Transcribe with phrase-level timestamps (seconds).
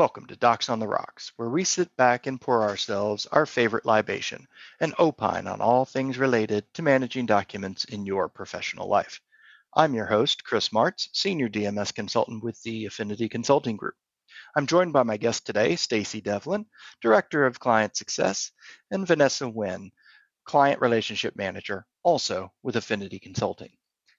[0.00, 3.84] Welcome to Docs on the Rocks, where we sit back and pour ourselves our favorite
[3.84, 4.46] libation
[4.80, 9.20] and opine on all things related to managing documents in your professional life.
[9.76, 13.94] I'm your host, Chris Martz, Senior DMS Consultant with the Affinity Consulting Group.
[14.56, 16.66] I'm joined by my guest today, Stacy Devlin,
[17.00, 18.50] Director of Client Success,
[18.90, 19.90] and Vanessa Nguyen,
[20.44, 23.70] Client Relationship Manager, also with Affinity Consulting.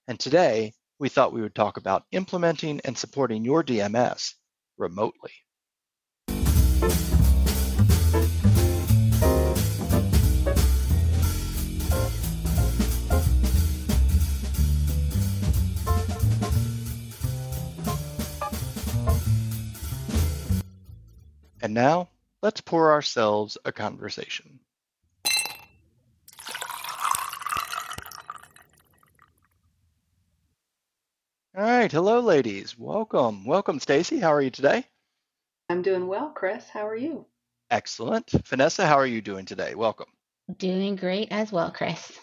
[0.08, 4.34] And today, we thought we would talk about implementing and supporting your DMS
[4.78, 5.32] remotely.
[21.72, 22.10] And now,
[22.42, 24.60] let's pour ourselves a conversation.
[31.56, 32.78] All right, hello, ladies.
[32.78, 34.20] Welcome, welcome, Stacy.
[34.20, 34.84] How are you today?
[35.70, 36.68] I'm doing well, Chris.
[36.68, 37.26] How are you?
[37.70, 38.86] Excellent, Vanessa.
[38.86, 39.74] How are you doing today?
[39.74, 40.10] Welcome.
[40.58, 42.20] Doing great as well, Chris.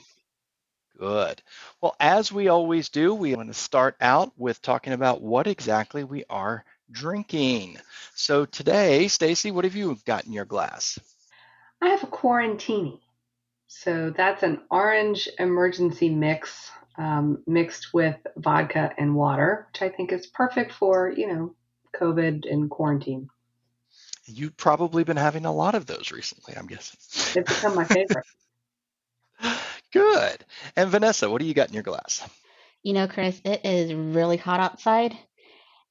[0.98, 1.40] Good.
[1.80, 6.04] Well, as we always do, we want to start out with talking about what exactly
[6.04, 7.78] we are drinking.
[8.14, 10.98] So today, Stacy, what have you got in your glass?
[11.80, 13.00] I have a quarantini.
[13.66, 20.12] So that's an orange Emergen-C mix um, mixed with vodka and water, which I think
[20.12, 21.54] is perfect for, you know,
[21.94, 23.28] COVID and quarantine.
[24.26, 26.98] You've probably been having a lot of those recently, I'm guessing.
[27.40, 28.26] It's become my favorite.
[29.92, 30.44] Good.
[30.76, 32.28] And Vanessa, what do you got in your glass?
[32.82, 35.16] You know, Chris, it is really hot outside.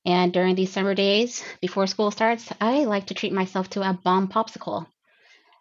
[0.08, 3.92] And during these summer days before school starts, I like to treat myself to a
[3.92, 4.88] bomb popsicle.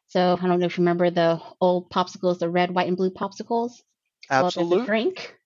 [0.06, 3.10] So I don't know if you remember the old popsicles, the red, white, and blue
[3.10, 3.72] popsicles.
[4.30, 4.76] Absolutely.
[4.76, 5.36] Well, a drink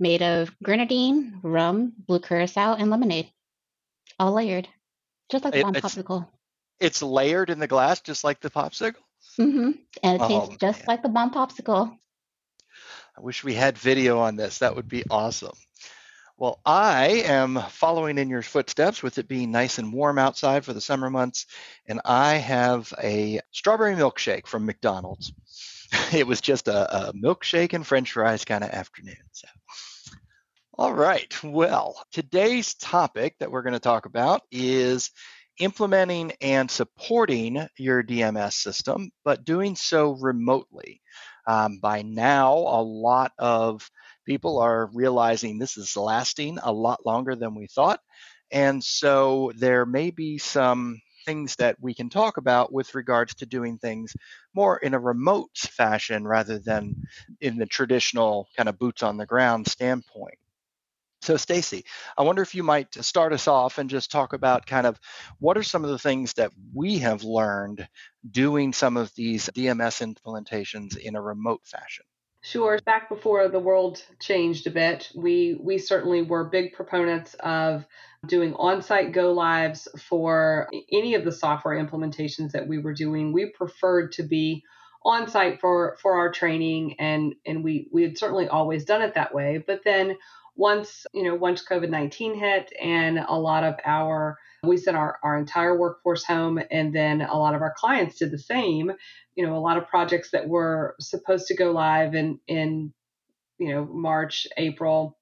[0.00, 3.30] made of grenadine, rum, blue curacao, and lemonade,
[4.18, 4.66] all layered,
[5.30, 6.26] just like a bomb it's, popsicle.
[6.80, 8.94] It's layered in the glass, just like the popsicle.
[9.38, 9.72] Mm-hmm.
[10.02, 10.86] And it Oh, tastes just man.
[10.88, 11.98] like the bomb popsicle.
[13.14, 14.60] I wish we had video on this.
[14.60, 15.52] That would be awesome.
[16.42, 20.72] Well, I am following in your footsteps with it being nice and warm outside for
[20.72, 21.46] the summer months,
[21.86, 25.32] and I have a strawberry milkshake from McDonald's.
[26.12, 29.22] It was just a, a milkshake and french fries kind of afternoon.
[29.30, 29.46] So,
[30.76, 31.32] all right.
[31.44, 35.12] Well, today's topic that we're going to talk about is
[35.60, 41.02] implementing and supporting your DMS system, but doing so remotely.
[41.46, 43.88] Um, by now, a lot of
[44.26, 48.00] people are realizing this is lasting a lot longer than we thought.
[48.50, 53.46] And so there may be some things that we can talk about with regards to
[53.46, 54.14] doing things
[54.54, 56.94] more in a remote fashion rather than
[57.40, 60.38] in the traditional kind of boots on the ground standpoint.
[61.22, 61.84] So, Stacy,
[62.18, 64.98] I wonder if you might start us off and just talk about kind of
[65.38, 67.88] what are some of the things that we have learned
[68.28, 72.04] doing some of these DMS implementations in a remote fashion.
[72.44, 72.76] Sure.
[72.84, 77.86] Back before the world changed a bit, we we certainly were big proponents of
[78.26, 83.32] doing on-site go lives for any of the software implementations that we were doing.
[83.32, 84.64] We preferred to be
[85.04, 89.14] on site for for our training and and we we had certainly always done it
[89.14, 89.62] that way.
[89.64, 90.16] But then
[90.56, 95.38] once you know once covid-19 hit and a lot of our we sent our, our
[95.38, 98.92] entire workforce home and then a lot of our clients did the same
[99.36, 102.92] you know a lot of projects that were supposed to go live in in
[103.58, 105.16] you know march april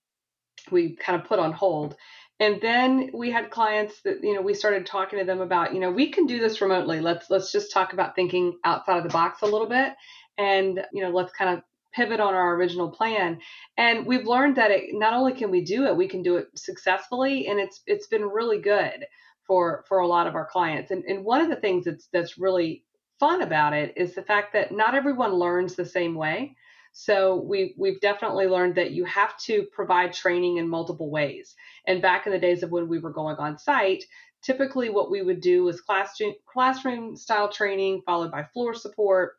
[0.70, 1.96] we kind of put on hold.
[2.38, 5.80] And then we had clients that you know we started talking to them about you
[5.80, 7.00] know we can do this remotely.
[7.00, 9.92] Let's let's just talk about thinking outside of the box a little bit
[10.38, 13.40] and you know let's kind of pivot on our original plan.
[13.76, 16.48] And we've learned that it not only can we do it we can do it
[16.56, 19.04] successfully and it's it's been really good
[19.46, 20.90] for for a lot of our clients.
[20.90, 22.84] And and one of the things that's that's really
[23.20, 26.56] fun about it is the fact that not everyone learns the same way.
[26.92, 31.54] So we we've definitely learned that you have to provide training in multiple ways.
[31.86, 34.02] And back in the days of when we were going on site
[34.42, 39.34] typically what we would do was classroom classroom style training followed by floor support.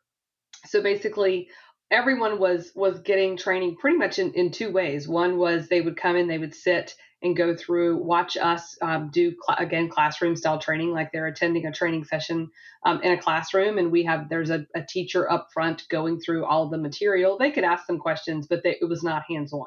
[0.66, 1.48] So basically
[1.90, 5.08] everyone was was getting training pretty much in, in two ways.
[5.08, 9.10] One was they would come in they would sit and go through watch us um,
[9.12, 12.50] do cl- again classroom style training like they're attending a training session
[12.84, 16.44] um, in a classroom and we have there's a, a teacher up front going through
[16.46, 19.66] all the material they could ask some questions but they, it was not hands on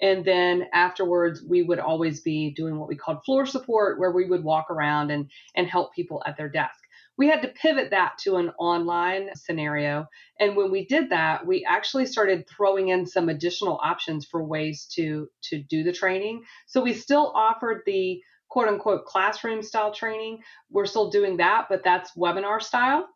[0.00, 4.26] And then afterwards, we would always be doing what we called floor support, where we
[4.28, 6.78] would walk around and, and help people at their desk.
[7.18, 10.06] We had to pivot that to an online scenario.
[10.38, 14.86] And when we did that, we actually started throwing in some additional options for ways
[14.94, 16.44] to, to do the training.
[16.66, 20.38] So we still offered the quote unquote classroom style training.
[20.70, 23.08] We're still doing that, but that's webinar style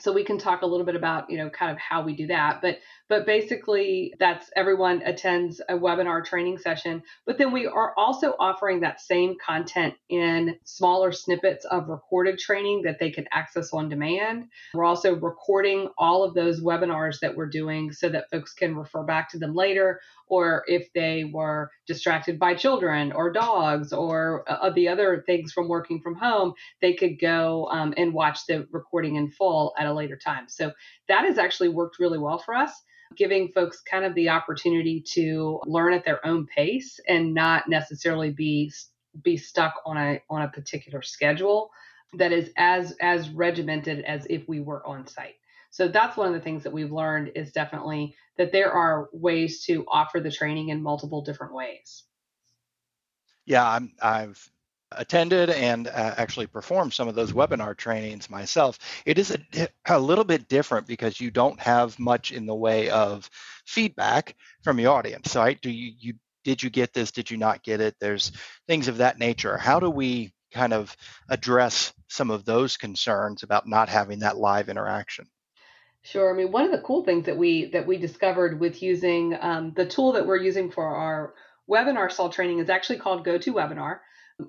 [0.00, 2.26] so we can talk a little bit about you know kind of how we do
[2.26, 2.78] that but
[3.08, 8.80] but basically that's everyone attends a webinar training session but then we are also offering
[8.80, 14.48] that same content in smaller snippets of recorded training that they can access on demand.
[14.74, 19.02] We're also recording all of those webinars that we're doing so that folks can refer
[19.02, 24.70] back to them later or if they were distracted by children or dogs or uh,
[24.70, 29.16] the other things from working from home, they could go um, and watch the recording
[29.16, 30.48] in full at a later time.
[30.48, 30.72] So
[31.08, 32.72] that has actually worked really well for us
[33.16, 38.30] giving folks kind of the opportunity to learn at their own pace and not necessarily
[38.30, 38.72] be
[39.22, 41.70] be stuck on a on a particular schedule
[42.14, 45.36] that is as as regimented as if we were on site.
[45.70, 49.64] So that's one of the things that we've learned is definitely that there are ways
[49.64, 52.04] to offer the training in multiple different ways.
[53.46, 54.50] Yeah, I'm, I've
[54.92, 58.78] attended and uh, actually performed some of those webinar trainings myself.
[59.04, 62.90] It is a, a little bit different because you don't have much in the way
[62.90, 63.28] of
[63.66, 65.36] feedback from the audience.
[65.36, 65.60] Right?
[65.60, 67.10] Do you, you did you get this?
[67.10, 67.96] Did you not get it?
[68.00, 68.32] There's
[68.66, 69.58] things of that nature.
[69.58, 70.96] How do we kind of
[71.28, 75.26] address some of those concerns about not having that live interaction?
[76.02, 76.32] Sure.
[76.32, 79.72] I mean, one of the cool things that we that we discovered with using um,
[79.76, 81.34] the tool that we're using for our
[81.68, 83.98] webinar style training is actually called GoToWebinar.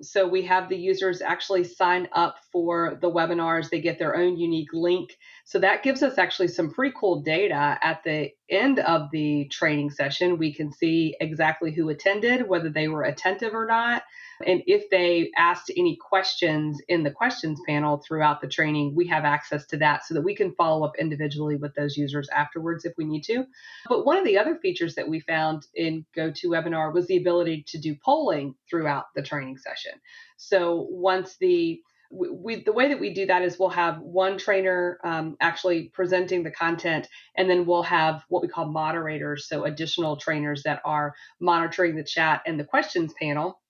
[0.02, 3.68] So we have the users actually sign up for the webinars.
[3.68, 5.18] They get their own unique link.
[5.50, 9.90] So that gives us actually some pretty cool data at the end of the training
[9.90, 10.38] session.
[10.38, 14.04] We can see exactly who attended, whether they were attentive or not.
[14.46, 19.24] And if they asked any questions in the questions panel throughout the training, we have
[19.24, 22.92] access to that so that we can follow up individually with those users afterwards if
[22.96, 23.44] we need to.
[23.88, 27.78] But one of the other features that we found in GoToWebinar was the ability to
[27.78, 30.00] do polling throughout the training session.
[30.36, 31.80] So once the
[32.10, 36.42] we, the way that we do that is we'll have one trainer um, actually presenting
[36.42, 41.14] the content, and then we'll have what we call moderators, so additional trainers that are
[41.40, 43.60] monitoring the chat and the questions panel.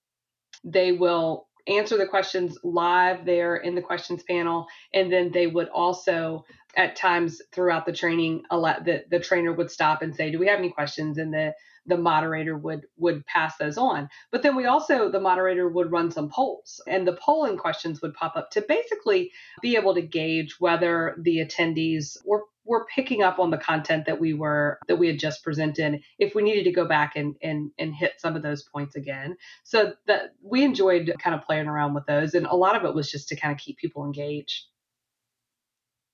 [0.63, 4.65] They will answer the questions live there in the questions panel
[4.95, 6.43] and then they would also
[6.75, 10.47] at times throughout the training a the, the trainer would stop and say do we
[10.47, 11.19] have any questions?
[11.19, 11.53] And the
[11.85, 14.09] the moderator would would pass those on.
[14.31, 18.13] But then we also the moderator would run some polls and the polling questions would
[18.13, 19.31] pop up to basically
[19.61, 24.19] be able to gauge whether the attendees were were picking up on the content that
[24.19, 27.71] we were that we had just presented if we needed to go back and and
[27.79, 29.35] and hit some of those points again.
[29.63, 32.93] So that we enjoyed kind of playing around with those and a lot of it
[32.93, 34.65] was just to kind of keep people engaged.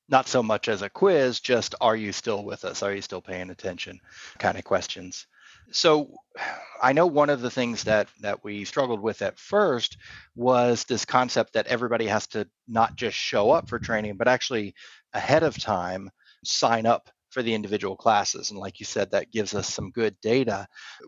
[0.09, 2.81] Not so much as a quiz just are you still with us?
[2.81, 3.99] Are you still paying attention?
[4.39, 5.27] kind of questions
[5.71, 6.13] so
[6.81, 9.97] I know one of the things that that we struggled with at first
[10.35, 14.75] was this concept that everybody has to not just show up for training, but actually
[15.13, 16.09] ahead of time
[16.43, 18.51] sign up for the individual classes.
[18.51, 20.67] And like you said, that gives us some good data.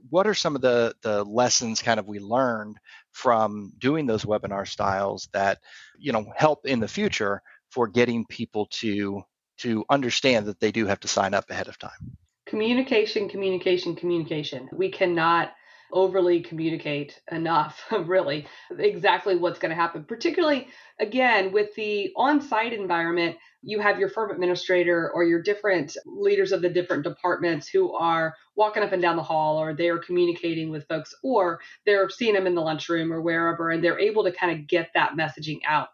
[0.10, 2.78] What are some of the the lessons kind of we learned
[3.12, 5.60] from doing those webinar styles that
[5.98, 7.42] you know help in the future
[7.72, 9.22] for getting people to
[9.60, 12.18] to understand that they do have to sign up ahead of time?
[12.50, 14.70] Communication, communication, communication.
[14.74, 15.54] We cannot
[15.92, 20.04] overly communicate enough, really, exactly what's going to happen.
[20.04, 20.68] Particularly,
[21.00, 26.52] again, with the on site environment, you have your firm administrator or your different leaders
[26.52, 29.98] of the different departments who are walking up and down the hall or they are
[29.98, 34.24] communicating with folks or they're seeing them in the lunchroom or wherever and they're able
[34.24, 35.90] to kind of get that messaging out.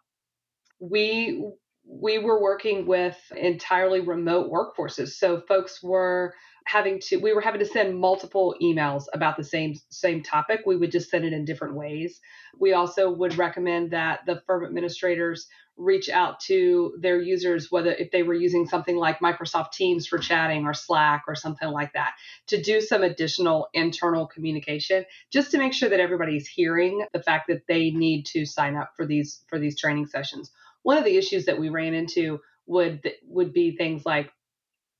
[0.78, 1.42] We
[1.88, 5.10] we were working with entirely remote workforces.
[5.10, 9.74] So folks were having to we were having to send multiple emails about the same
[9.90, 10.62] same topic.
[10.66, 12.20] We would just send it in different ways.
[12.58, 18.10] We also would recommend that the firm administrators reach out to their users whether if
[18.10, 22.14] they were using something like Microsoft Teams for chatting or Slack or something like that
[22.46, 27.48] to do some additional internal communication just to make sure that everybody's hearing the fact
[27.48, 30.50] that they need to sign up for these for these training sessions
[30.86, 32.38] one of the issues that we ran into
[32.68, 34.30] would would be things like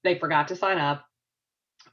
[0.02, 1.06] they forgot to sign up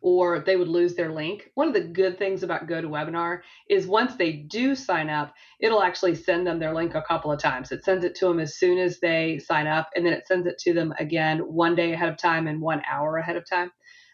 [0.01, 1.51] or they would lose their link.
[1.53, 6.15] One of the good things about GoToWebinar is once they do sign up, it'll actually
[6.15, 7.71] send them their link a couple of times.
[7.71, 10.47] It sends it to them as soon as they sign up, and then it sends
[10.47, 13.71] it to them again one day ahead of time and one hour ahead of time.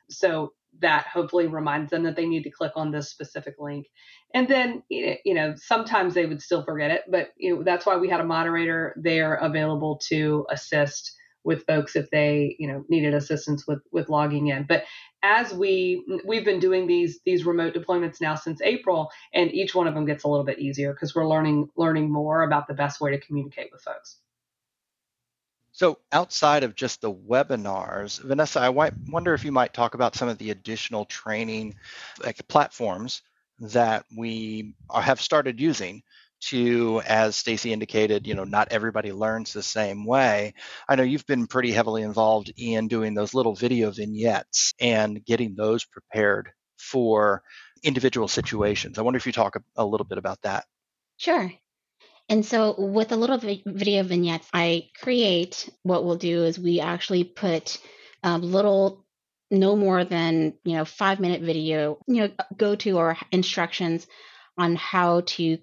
[0.10, 3.88] So that hopefully reminds them that they need to click on this specific link.
[4.34, 7.98] And then, you know, sometimes they would still forget it, but you know, that's why
[7.98, 13.14] we had a moderator there available to assist with folks if they, you know, needed
[13.14, 14.66] assistance with with logging in.
[14.68, 14.84] But
[15.24, 19.88] as we we've been doing these these remote deployments now since April, and each one
[19.88, 23.02] of them gets a little bit easier because we're learning learning more about the best
[23.02, 24.20] way to communicate with folks.
[25.80, 30.28] So outside of just the webinars, Vanessa, I wonder if you might talk about some
[30.28, 31.74] of the additional training
[32.22, 33.22] like platforms
[33.60, 36.04] that we have started using
[36.42, 40.54] to, as Stacy indicated, you know, not everybody learns the same way.
[40.90, 45.56] I know you've been pretty heavily involved in doing those little video vignettes and getting
[45.56, 47.42] those prepared for
[47.84, 49.00] individual situations.
[49.00, 50.66] I wonder if you talk a, a little bit about that.
[51.16, 51.54] Sure.
[52.30, 57.24] And so with a little video vignettes I create, what we'll do is we actually
[57.24, 57.80] put
[58.24, 59.04] um, little,
[59.50, 64.06] no more than, you know, five minute video, you know, go to or instructions
[64.60, 65.58] on how to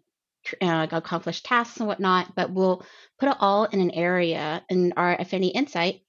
[0.60, 2.84] uh, accomplish tasks and whatnot, but we'll
[3.18, 6.02] put it all in an area in our Affinity Insight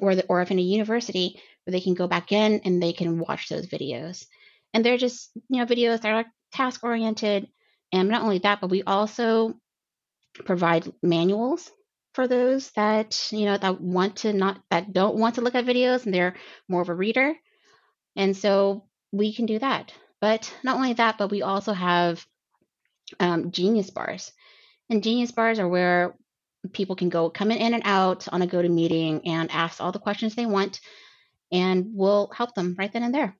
[0.00, 3.48] or the or Affinity University where they can go back in and they can watch
[3.48, 4.26] those videos.
[4.72, 7.48] And they're just, you know, videos that are task oriented.
[7.92, 9.54] And not only that, but we also
[10.44, 11.70] provide manuals
[12.12, 15.66] for those that you know that want to not that don't want to look at
[15.66, 16.36] videos and they're
[16.68, 17.34] more of a reader.
[18.16, 19.92] And so we can do that.
[20.20, 22.24] But not only that but we also have
[23.20, 24.32] um, genius bars.
[24.90, 26.14] And genius bars are where
[26.72, 29.92] people can go come in and out on a go to meeting and ask all
[29.92, 30.80] the questions they want
[31.52, 33.36] and we'll help them right then and there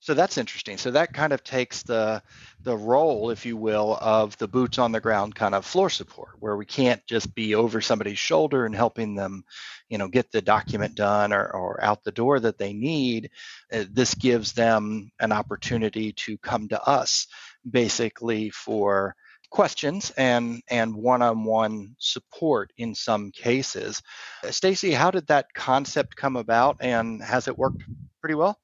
[0.00, 0.78] so that's interesting.
[0.78, 2.22] So that kind of takes the
[2.62, 6.36] the role, if you will, of the boots on the ground kind of floor support,
[6.38, 9.44] where we can't just be over somebody's shoulder and helping them,
[9.88, 13.30] you know, get the document done or, or out the door that they need.
[13.72, 17.26] Uh, this gives them an opportunity to come to us,
[17.68, 19.14] basically for
[19.50, 24.02] questions and and one-on-one support in some cases.
[24.44, 27.82] Uh, Stacy, how did that concept come about, and has it worked
[28.20, 28.58] pretty well?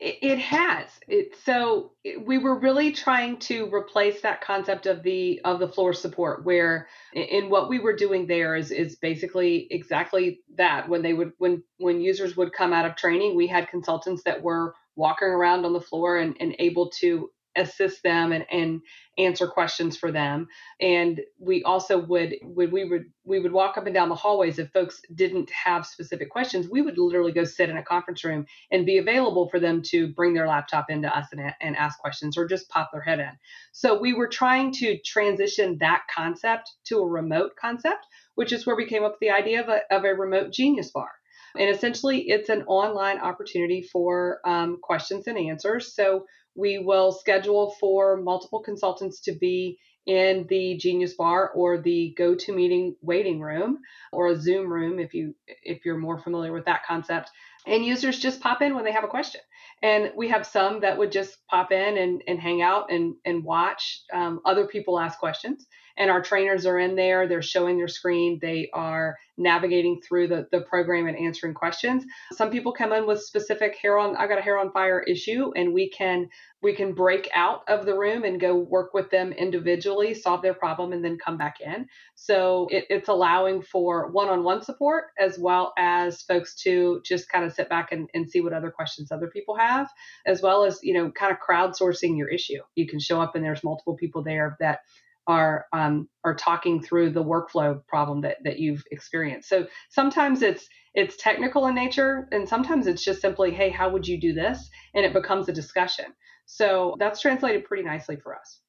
[0.00, 0.88] It, has.
[1.08, 1.92] It, so
[2.26, 6.88] we were really trying to replace that concept of the of the floor support, where
[7.12, 10.88] in, in what we were doing there is is basically exactly that.
[10.88, 14.42] When they would when when users would come out of training, we had consultants that
[14.42, 18.80] were walking around on the floor and, and able to assist them and, and
[19.18, 20.48] answer questions for them.
[20.80, 24.58] And we also would would we would we would walk up and down the hallways
[24.58, 28.46] if folks didn't have specific questions we would literally go sit in a conference room
[28.70, 32.36] and be available for them to bring their laptop into us and, and ask questions
[32.36, 33.30] or just pop their head in.
[33.72, 38.76] So we were trying to transition that concept to a remote concept which is where
[38.76, 41.10] we came up with the idea of a, of a remote genius bar.
[41.56, 45.94] And essentially it's an online opportunity for um, questions and answers.
[45.94, 52.14] So we will schedule for multiple consultants to be in the Genius Bar or the
[52.16, 53.78] go to meeting waiting room
[54.12, 57.30] or a Zoom room if you if you're more familiar with that concept.
[57.66, 59.40] And users just pop in when they have a question.
[59.82, 63.42] And we have some that would just pop in and, and hang out and, and
[63.42, 67.28] watch um, other people ask questions and our trainers are in there.
[67.28, 68.38] They're showing their screen.
[68.40, 72.04] They are navigating through the, the program and answering questions.
[72.32, 75.52] Some people come in with specific hair on i got a hair on fire issue
[75.56, 76.28] and we can
[76.62, 80.54] we can break out of the room and go work with them individually solve their
[80.54, 81.86] problem and then come back in.
[82.14, 87.52] So it, it's allowing for one-on-one support as well as folks to just kind of
[87.52, 89.90] sit back and, and see what other questions other people have
[90.26, 92.60] as well as you know kind of crowdsourcing your issue.
[92.76, 94.80] You can show up and there's multiple people there that
[95.26, 99.48] are um, are talking through the workflow problem that that you've experienced.
[99.48, 104.06] So sometimes it's it's technical in nature, and sometimes it's just simply, hey, how would
[104.06, 104.68] you do this?
[104.94, 106.06] And it becomes a discussion.
[106.46, 108.60] So that's translated pretty nicely for us.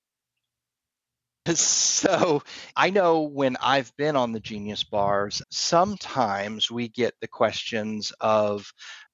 [1.53, 2.41] So
[2.75, 8.65] I know when I've been on the Genius bars, sometimes we get the questions of,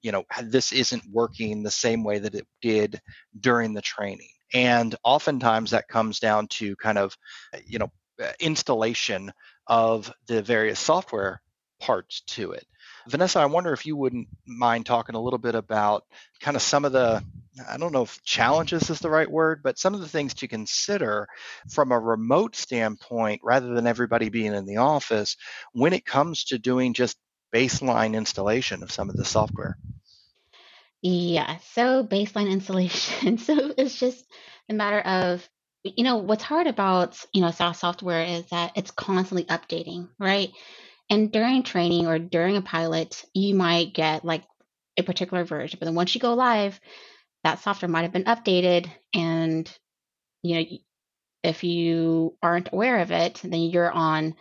[0.01, 3.01] you know, this isn't working the same way that it did
[3.37, 4.30] during the training.
[4.53, 7.17] And oftentimes that comes down to kind of,
[7.65, 7.91] you know,
[8.21, 9.31] uh, installation
[9.67, 11.41] of the various software
[11.79, 12.65] parts to it.
[13.07, 16.03] Vanessa, I wonder if you wouldn't mind talking a little bit about
[16.39, 17.23] kind of some of the,
[17.67, 20.47] I don't know if challenges is the right word, but some of the things to
[20.47, 21.27] consider
[21.69, 25.35] from a remote standpoint rather than everybody being in the office
[25.73, 27.17] when it comes to doing just
[27.53, 29.77] baseline installation of some of the software.
[31.01, 33.37] Yeah, so baseline installation.
[33.39, 34.25] So it's just
[34.69, 35.47] a matter of,
[35.83, 40.51] you know, what's hard about, you know, SaaS software is that it's constantly updating, right?
[41.09, 44.43] And during training or during a pilot, you might get like
[44.97, 45.77] a particular version.
[45.79, 46.79] But then once you go live,
[47.43, 49.71] that software might have been updated and
[50.43, 50.65] you know
[51.43, 54.35] if you aren't aware of it then you're on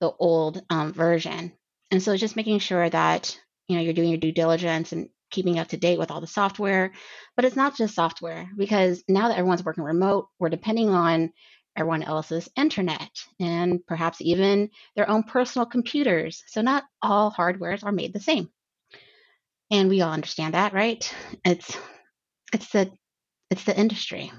[0.00, 1.52] the old um, version
[1.90, 3.38] and so just making sure that
[3.68, 6.26] you know you're doing your due diligence and keeping up to date with all the
[6.26, 6.92] software
[7.36, 11.32] but it's not just software because now that everyone's working remote we're depending on
[11.76, 16.42] everyone else's internet and perhaps even their own personal computers.
[16.46, 18.48] So not all hardwares are made the same.
[19.70, 21.12] And we all understand that right?
[21.44, 21.76] It's
[22.52, 22.90] it's the
[23.50, 24.32] it's the industry.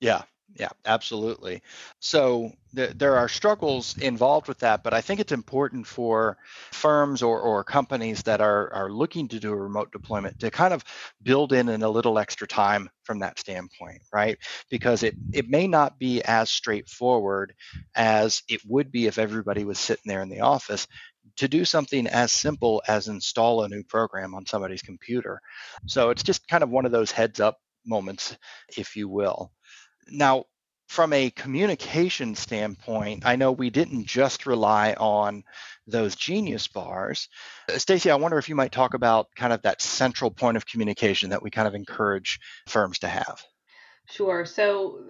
[0.00, 0.22] Yeah,
[0.54, 1.62] yeah, absolutely.
[2.00, 6.38] So th- there are struggles involved with that, but I think it's important for
[6.72, 10.72] firms or, or companies that are, are looking to do a remote deployment to kind
[10.72, 10.84] of
[11.22, 14.38] build in, in a little extra time from that standpoint, right?
[14.70, 17.54] Because it, it may not be as straightforward
[17.94, 20.88] as it would be if everybody was sitting there in the office
[21.36, 25.40] to do something as simple as install a new program on somebody's computer.
[25.86, 28.36] So it's just kind of one of those heads up moments,
[28.76, 29.52] if you will.
[30.10, 30.44] Now,
[30.88, 35.44] from a communication standpoint, I know we didn't just rely on
[35.86, 37.28] those genius bars.
[37.68, 40.66] Uh, Stacy, I wonder if you might talk about kind of that central point of
[40.66, 43.42] communication that we kind of encourage firms to have.
[44.06, 44.46] Sure.
[44.46, 45.00] So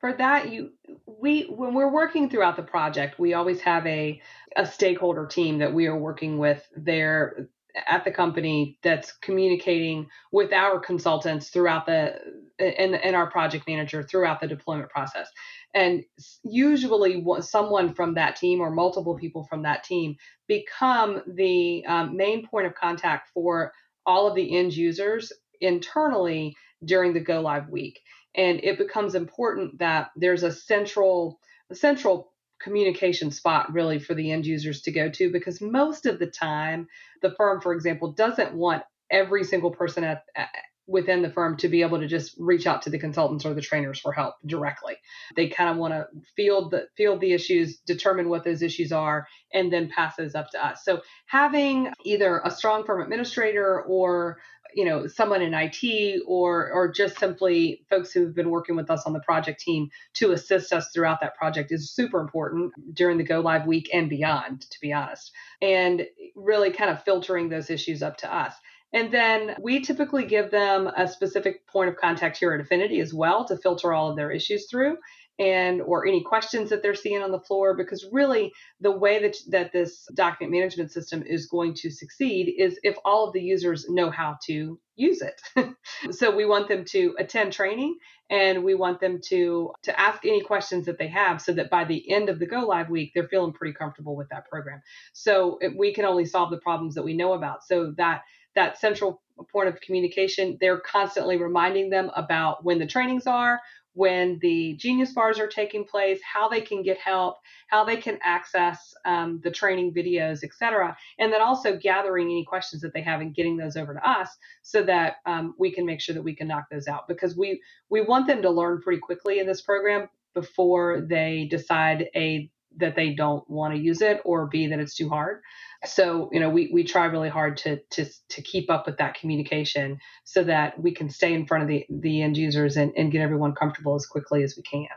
[0.00, 0.72] for that you
[1.06, 4.20] we when we're working throughout the project, we always have a
[4.54, 7.48] a stakeholder team that we are working with there
[7.86, 12.14] at the company that's communicating with our consultants throughout the
[12.58, 15.28] and, and our project manager throughout the deployment process.
[15.74, 16.04] And
[16.42, 20.16] usually someone from that team or multiple people from that team
[20.48, 23.72] become the um, main point of contact for
[24.06, 28.00] all of the end users internally during the go live week.
[28.34, 34.32] And it becomes important that there's a central a central communication spot really for the
[34.32, 36.88] end users to go to because most of the time
[37.22, 40.48] the firm for example doesn't want every single person at, at
[40.88, 43.60] within the firm to be able to just reach out to the consultants or the
[43.60, 44.94] trainers for help directly.
[45.34, 49.26] They kind of want to field the field the issues, determine what those issues are,
[49.52, 50.84] and then pass those up to us.
[50.84, 54.38] So having either a strong firm administrator or
[54.76, 59.04] you know someone in IT or or just simply folks who've been working with us
[59.06, 63.24] on the project team to assist us throughout that project is super important during the
[63.24, 68.02] go live week and beyond to be honest and really kind of filtering those issues
[68.02, 68.54] up to us.
[68.92, 73.12] And then we typically give them a specific point of contact here at Affinity as
[73.12, 74.96] well to filter all of their issues through
[75.38, 79.36] and or any questions that they're seeing on the floor because really the way that
[79.48, 83.86] that this document management system is going to succeed is if all of the users
[83.88, 85.40] know how to use it.
[86.10, 87.96] So we want them to attend training
[88.30, 91.84] and we want them to to ask any questions that they have so that by
[91.84, 94.80] the end of the go live week they're feeling pretty comfortable with that program.
[95.12, 97.64] So we can only solve the problems that we know about.
[97.64, 98.22] So that
[98.54, 99.22] that central
[99.52, 103.60] point of communication they're constantly reminding them about when the trainings are
[103.96, 108.18] when the Genius Bars are taking place, how they can get help, how they can
[108.22, 110.94] access um, the training videos, et cetera.
[111.18, 114.28] And then also gathering any questions that they have and getting those over to us
[114.60, 117.62] so that um, we can make sure that we can knock those out because we,
[117.88, 122.96] we want them to learn pretty quickly in this program before they decide a that
[122.96, 125.40] they don't want to use it or b that it's too hard.
[125.84, 129.14] So you know we, we try really hard to to to keep up with that
[129.14, 133.12] communication so that we can stay in front of the the end users and, and
[133.12, 134.88] get everyone comfortable as quickly as we can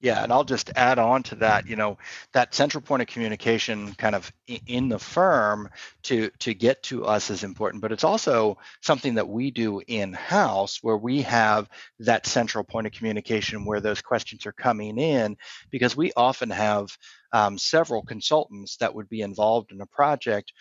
[0.00, 1.98] yeah, and I'll just add on to that, you know,
[2.32, 5.70] that central point of communication kind of in the firm
[6.04, 10.78] to to get to us is important, but it's also something that we do in-house
[10.82, 15.36] where we have that central point of communication where those questions are coming in
[15.70, 16.96] because we often have
[17.32, 20.52] um, several consultants that would be involved in a project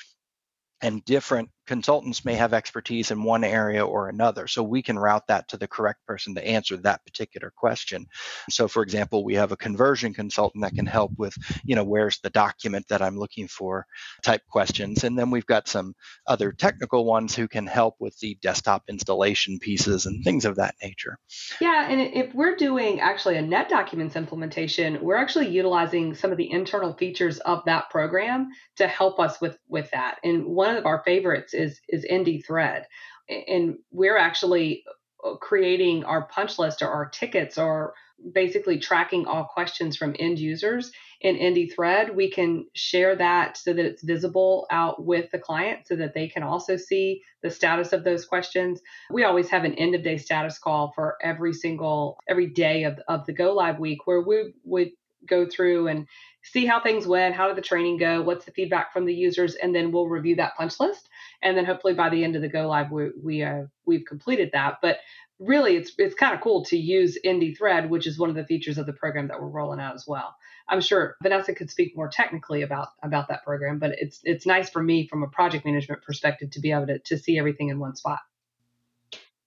[0.81, 4.47] and different consultants may have expertise in one area or another.
[4.47, 8.07] So we can route that to the correct person to answer that particular question.
[8.49, 12.19] So for example, we have a conversion consultant that can help with, you know, where's
[12.19, 13.85] the document that I'm looking for
[14.23, 15.03] type questions.
[15.03, 15.93] And then we've got some
[16.25, 20.75] other technical ones who can help with the desktop installation pieces and things of that
[20.81, 21.17] nature.
[21.59, 26.49] Yeah, and if we're doing actually a NetDocuments implementation, we're actually utilizing some of the
[26.51, 30.17] internal features of that program to help us with with that.
[30.23, 32.87] And one of our favorites is is ND Thread,
[33.29, 34.83] and we're actually
[35.25, 37.93] uh, creating our punch list or our tickets or
[38.33, 40.91] basically tracking all questions from end users
[41.21, 42.15] in ND Thread.
[42.15, 46.27] We can share that so that it's visible out with the client so that they
[46.27, 48.81] can also see the status of those questions.
[49.11, 52.99] We always have an end of day status call for every single every day of,
[53.07, 54.91] of the go live week where we would
[55.27, 56.07] go through and
[56.51, 59.55] see how things went, how did the training go, what's the feedback from the users,
[59.55, 61.09] and then we'll review that punch list.
[61.41, 64.51] And then hopefully by the end of the go live, we, we uh, we've completed
[64.53, 64.79] that.
[64.81, 64.97] But
[65.39, 68.45] really, it's it's kind of cool to use ND Thread, which is one of the
[68.45, 70.35] features of the program that we're rolling out as well.
[70.69, 74.69] I'm sure Vanessa could speak more technically about about that program, but it's it's nice
[74.69, 77.79] for me from a project management perspective to be able to to see everything in
[77.79, 78.19] one spot.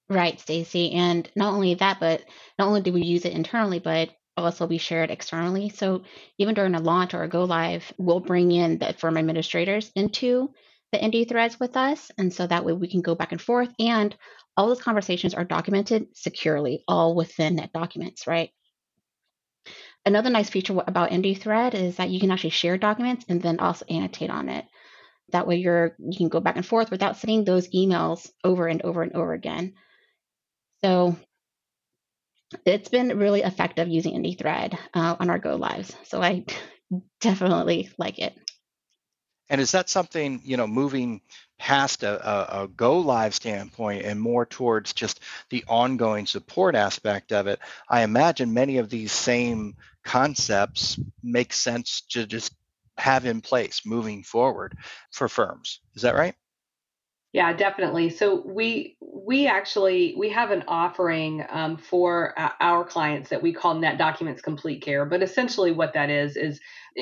[0.09, 0.91] Right, Stacy.
[0.91, 2.25] And not only that, but
[2.59, 5.69] not only do we use it internally, but also be shared externally.
[5.69, 6.03] So
[6.39, 10.51] even during a launch or a go live, we'll bring in the firm administrators into
[10.93, 12.11] the ND threads with us.
[12.19, 13.73] And so that way we can go back and forth.
[13.79, 14.17] And
[14.57, 18.51] all those conversations are documented securely, all within NetDocuments, right?
[20.05, 23.61] Another nice feature about ND thread is that you can actually share documents and then
[23.61, 24.65] also annotate on it.
[25.33, 28.83] That way you're you can go back and forth without sending those emails over and
[28.83, 29.75] over and over again.
[30.83, 31.17] So
[32.65, 35.95] it's been really effective using ND Thread uh, on our go lives.
[36.05, 36.45] So I
[37.21, 38.37] definitely like it.
[39.49, 41.23] And is that something, you know, moving
[41.59, 47.33] past a, a, a, go live standpoint and more towards just the ongoing support aspect
[47.33, 47.59] of it?
[47.89, 52.55] I imagine many of these same concepts make sense to just
[52.97, 54.77] have in place moving forward
[55.11, 55.81] for firms.
[55.97, 56.37] Is that right?
[57.33, 58.11] Yeah, definitely.
[58.11, 63.75] So we we actually we have an offering um, for our clients that we call
[63.77, 65.05] Net Documents Complete Care.
[65.05, 66.61] But essentially, what that is is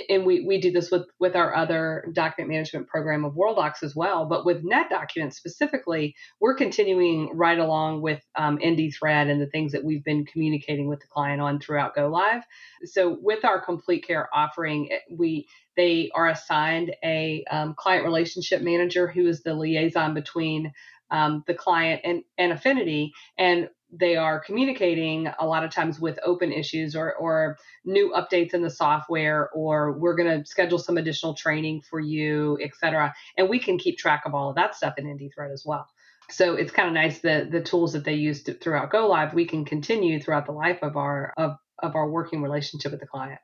[0.08, 3.94] and we, we do this with, with our other document management program of Worldox as
[3.96, 4.26] well.
[4.26, 9.46] But with Net Documents specifically, we're continuing right along with um, ND Thread and the
[9.46, 12.42] things that we've been communicating with the client on throughout Go Live.
[12.84, 15.46] So with our Complete Care offering, we
[15.78, 20.72] they are assigned a um, client relationship manager who is the liaison between
[21.12, 23.12] um, the client and, and Affinity.
[23.38, 28.54] And they are communicating a lot of times with open issues or, or new updates
[28.54, 33.14] in the software or we're going to schedule some additional training for you et cetera
[33.38, 35.88] and we can keep track of all of that stuff in ND Thread as well
[36.28, 39.46] so it's kind of nice that the tools that they use throughout go live we
[39.46, 43.40] can continue throughout the life of our of, of our working relationship with the client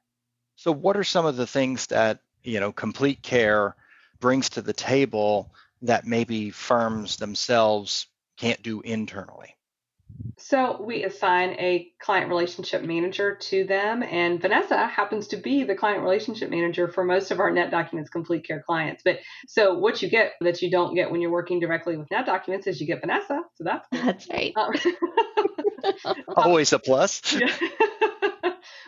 [0.57, 3.75] so what are some of the things that you know complete care
[4.21, 5.51] brings to the table
[5.83, 9.55] that maybe firms themselves can't do internally
[10.39, 15.75] so we assign a client relationship manager to them, and Vanessa happens to be the
[15.75, 19.03] client relationship manager for most of our Net Documents Complete Care clients.
[19.05, 22.27] But so what you get that you don't get when you're working directly with Net
[22.27, 23.43] Documents is you get Vanessa.
[23.55, 24.03] So that's cool.
[24.03, 24.53] that's right.
[24.57, 27.21] Um, Always a plus.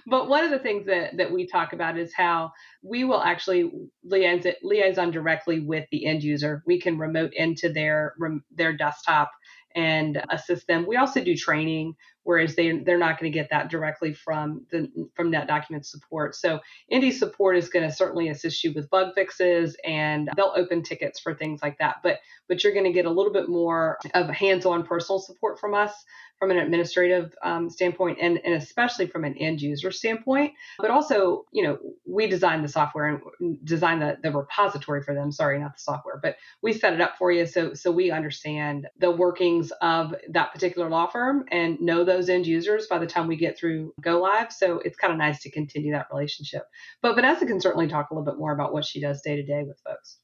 [0.07, 3.71] But one of the things that, that we talk about is how we will actually
[4.05, 6.63] liaison, liaison directly with the end user.
[6.67, 8.15] We can remote into their
[8.55, 9.31] their desktop
[9.75, 10.87] and assist them.
[10.87, 11.95] We also do training,
[12.27, 16.35] whereas they they're not going to get that directly from the from Net Document support.
[16.35, 16.61] So
[16.95, 21.21] ND support is going to certainly assist you with bug fixes, and they'll open tickets
[21.21, 21.97] for things like that.
[22.03, 25.75] But but you're going to get a little bit more of hands-on personal support from
[25.75, 26.05] us
[26.39, 30.53] from an administrative um, standpoint and, and especially from an end user standpoint.
[30.79, 35.33] But also, you know, we design the software and design the, the repository for them.
[35.33, 38.87] Sorry, not the software, but we set it up for you so so we understand
[38.99, 43.27] the workings of that particular law firm and know those end users by the time
[43.27, 44.53] we get through go live.
[44.53, 46.65] So it's kind of nice to continue that relationship.
[47.03, 49.43] But Vanessa can certainly talk a little bit more about what she does day to
[49.43, 50.19] day with folks.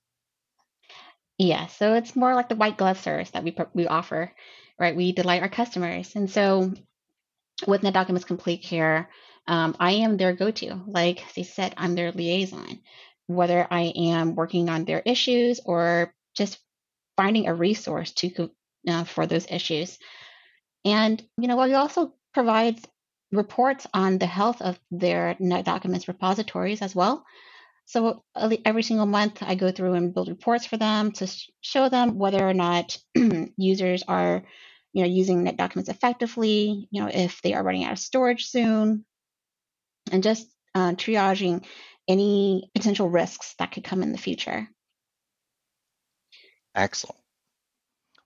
[1.38, 4.32] Yeah, so it's more like the white glove service that we we offer
[4.82, 4.96] right?
[4.96, 6.14] We delight our customers.
[6.16, 6.74] And so
[7.66, 9.08] with Net Documents Complete Care,
[9.46, 10.82] um, I am their go to.
[10.86, 12.80] Like they said, I'm their liaison,
[13.28, 16.58] whether I am working on their issues or just
[17.16, 18.50] finding a resource to
[18.88, 19.98] uh, for those issues.
[20.84, 22.78] And, you know, we also provide
[23.30, 27.24] reports on the health of their Net Documents repositories as well.
[27.84, 28.22] So
[28.64, 31.26] every single month, I go through and build reports for them to
[31.60, 32.96] show them whether or not
[33.56, 34.44] users are,
[34.92, 36.88] you know, using net documents effectively.
[36.90, 39.04] You know, if they are running out of storage soon,
[40.10, 41.64] and just uh, triaging
[42.08, 44.68] any potential risks that could come in the future.
[46.74, 47.21] Excellent.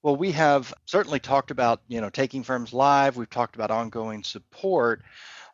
[0.07, 3.17] Well, we have certainly talked about, you know, taking firms live.
[3.17, 5.03] We've talked about ongoing support.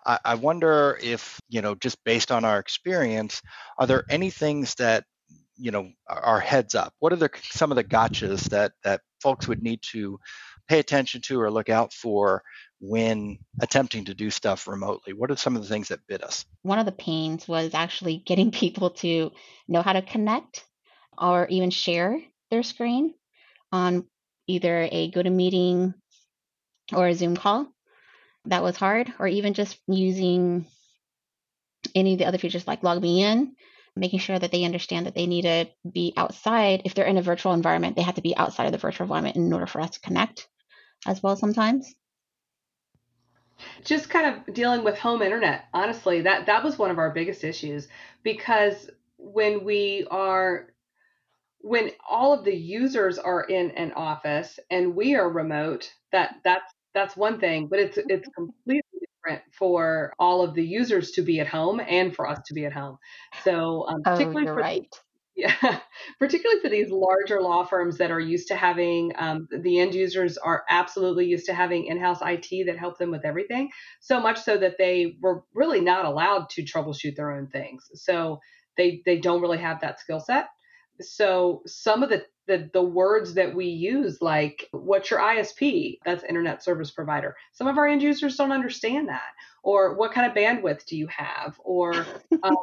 [0.04, 3.40] I, I wonder if, you know, just based on our experience,
[3.78, 5.04] are there any things that
[5.56, 9.46] you know are heads up what are the some of the gotchas that that folks
[9.46, 10.18] would need to
[10.66, 12.42] pay attention to or look out for
[12.80, 16.46] when attempting to do stuff remotely what are some of the things that bit us
[16.62, 19.30] one of the pains was actually getting people to
[19.68, 20.64] know how to connect
[21.18, 22.18] or even share
[22.50, 23.12] their screen
[23.70, 24.06] on
[24.46, 25.94] either a GoToMeeting
[26.92, 27.68] or a zoom call
[28.46, 30.66] that was hard, or even just using
[31.94, 33.55] any of the other features like log me in,
[33.94, 36.83] making sure that they understand that they need to be outside.
[36.85, 39.37] If they're in a virtual environment, they have to be outside of the virtual environment
[39.37, 40.48] in order for us to connect
[41.07, 41.94] as well sometimes.
[43.85, 47.44] Just kind of dealing with home internet, honestly, that that was one of our biggest
[47.44, 47.87] issues
[48.22, 50.72] because when we are
[51.62, 56.72] when all of the users are in an office and we are remote, that that's
[56.94, 61.40] that's one thing, but it's it's completely different for all of the users to be
[61.40, 62.98] at home and for us to be at home.
[63.44, 64.94] So um, particularly oh, for right.
[65.35, 65.79] Yeah,
[66.18, 70.37] particularly for these larger law firms that are used to having um, the end users
[70.37, 73.70] are absolutely used to having in-house IT that help them with everything.
[74.01, 77.90] So much so that they were really not allowed to troubleshoot their own things.
[77.94, 78.40] So
[78.77, 80.48] they they don't really have that skill set.
[81.00, 85.98] So some of the, the the words that we use, like what's your ISP?
[86.05, 87.37] That's internet service provider.
[87.52, 89.31] Some of our end users don't understand that.
[89.62, 91.59] Or what kind of bandwidth do you have?
[91.64, 91.94] Or
[92.42, 92.57] um,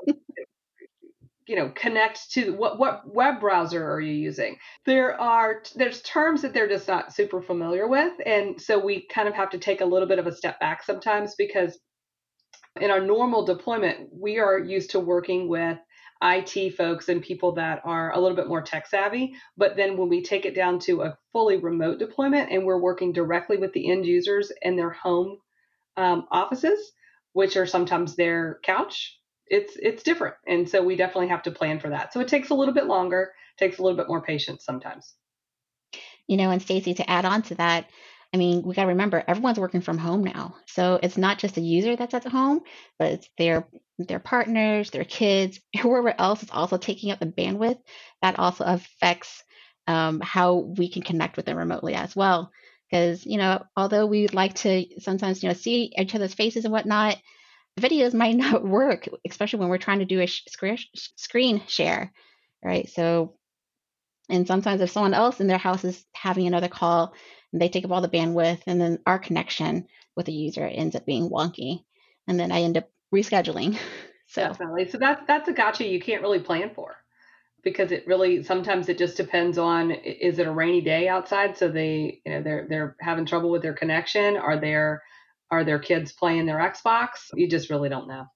[1.49, 6.43] you know connect to what what web browser are you using there are there's terms
[6.43, 9.81] that they're just not super familiar with and so we kind of have to take
[9.81, 11.79] a little bit of a step back sometimes because
[12.79, 15.79] in our normal deployment we are used to working with
[16.21, 19.33] IT folks and people that are a little bit more tech savvy.
[19.57, 23.13] But then when we take it down to a fully remote deployment and we're working
[23.13, 25.37] directly with the end users in their home
[25.97, 26.91] um, offices,
[27.33, 30.35] which are sometimes their couch, it's it's different.
[30.47, 32.13] And so we definitely have to plan for that.
[32.13, 35.13] So it takes a little bit longer, takes a little bit more patience sometimes.
[36.27, 37.89] You know, and Stacy, to add on to that,
[38.33, 40.55] I mean, we got to remember everyone's working from home now.
[40.67, 42.61] So it's not just the user that's at home,
[42.99, 47.79] but it's their their partners, their kids, whoever else is also taking up the bandwidth.
[48.21, 49.43] That also affects
[49.87, 52.51] um, how we can connect with them remotely as well.
[52.89, 56.71] Because you know, although we like to sometimes you know see each other's faces and
[56.71, 57.17] whatnot,
[57.79, 60.43] videos might not work, especially when we're trying to do a sh-
[61.15, 62.13] screen share,
[62.63, 62.87] right?
[62.89, 63.37] So,
[64.29, 67.15] and sometimes if someone else in their house is having another call
[67.53, 71.05] they take up all the bandwidth, and then our connection with the user ends up
[71.05, 71.83] being wonky,
[72.27, 73.77] and then I end up rescheduling.
[74.31, 76.95] So definitely, so that's that's a gotcha you can't really plan for
[77.63, 81.57] because it really sometimes it just depends on is it a rainy day outside?
[81.57, 84.37] So they you know they're they're having trouble with their connection.
[84.37, 85.01] Are there
[85.49, 87.31] are their kids playing their xbox?
[87.33, 88.27] You just really don't know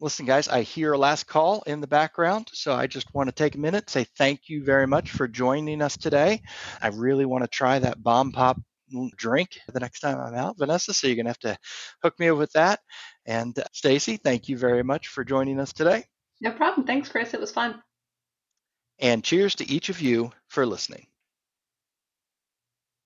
[0.00, 3.34] Listen, guys, I hear a last call in the background, so I just want to
[3.34, 6.40] take a minute, say thank you very much for joining us today.
[6.80, 8.60] I really want to try that bomb pop
[9.16, 10.94] drink the next time I'm out, Vanessa.
[10.94, 11.58] So you're gonna have to
[12.00, 12.78] hook me up with that.
[13.26, 16.04] And uh, Stacy, thank you very much for joining us today.
[16.40, 16.86] No problem.
[16.86, 17.34] Thanks, Chris.
[17.34, 17.82] It was fun.
[19.00, 21.07] And cheers to each of you for listening.